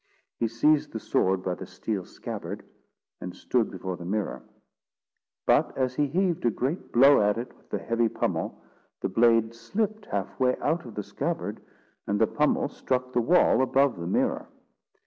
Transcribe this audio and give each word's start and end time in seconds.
He 0.39 0.47
seized 0.47 0.93
the 0.93 0.99
sword 0.99 1.43
by 1.43 1.53
the 1.53 1.67
steel 1.67 2.05
scabbard, 2.05 2.63
and 3.19 3.35
stood 3.35 3.69
before 3.69 3.97
the 3.97 4.03
mirror; 4.03 4.41
but 5.45 5.77
as 5.77 5.93
he 5.93 6.07
heaved 6.07 6.43
a 6.43 6.49
great 6.49 6.91
blow 6.91 7.21
at 7.21 7.37
it 7.37 7.55
with 7.55 7.69
the 7.69 7.77
heavy 7.77 8.09
pommel, 8.09 8.63
the 9.01 9.09
blade 9.09 9.53
slipped 9.53 10.07
half 10.07 10.39
way 10.39 10.57
out 10.59 10.85
of 10.87 10.95
the 10.95 11.03
scabbard, 11.03 11.61
and 12.07 12.19
the 12.19 12.25
pommel 12.25 12.67
struck 12.67 13.13
the 13.13 13.21
wall 13.21 13.61
above 13.61 13.99
the 13.99 14.07
mirror. 14.07 14.49